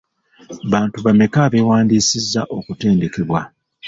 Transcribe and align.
Bantu 0.71 0.97
bameka 1.05 1.39
abewandiisizza 1.47 2.41
okutendekebwa? 2.57 3.41